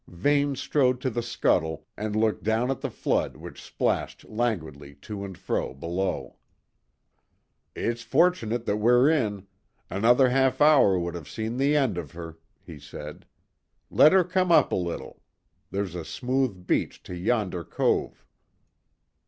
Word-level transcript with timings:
Vane 0.07 0.55
strode 0.55 0.99
to 1.01 1.11
the 1.11 1.21
scuttle 1.21 1.85
and 1.95 2.15
looked 2.15 2.43
down 2.43 2.71
at 2.71 2.81
the 2.81 2.89
flood 2.89 3.37
which 3.37 3.61
splashed 3.61 4.23
languidly 4.25 4.95
to 4.95 5.23
and 5.23 5.37
fro 5.37 5.75
below. 5.75 6.37
"It's 7.75 8.01
fortunate 8.01 8.65
that 8.65 8.77
we're 8.77 9.09
in. 9.11 9.45
Another 9.91 10.29
half 10.29 10.59
hour 10.59 10.97
would 10.97 11.13
have 11.13 11.29
seen 11.29 11.57
the 11.57 11.75
end 11.77 11.99
of 11.99 12.13
her," 12.13 12.39
he 12.65 12.79
said. 12.79 13.27
"Let 13.91 14.11
her 14.11 14.23
come 14.23 14.51
up 14.51 14.71
a 14.71 14.75
little. 14.75 15.21
There's 15.69 15.93
a 15.93 16.03
smooth 16.03 16.65
beach 16.65 17.03
to 17.03 17.15
yonder 17.15 17.63
cove." 17.63 18.25